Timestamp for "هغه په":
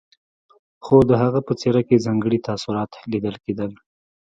1.21-1.53